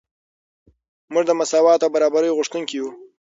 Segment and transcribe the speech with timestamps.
[1.11, 2.87] موږ د مساوات او برابرۍ غوښتونکي یو.